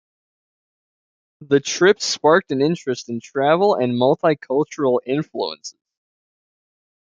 The 1.41 1.59
trip 1.59 2.01
sparked 2.01 2.49
an 2.49 2.59
interest 2.59 3.07
in 3.07 3.19
travel 3.19 3.75
and 3.75 3.93
multicultural 3.93 4.97
influences. 5.05 5.77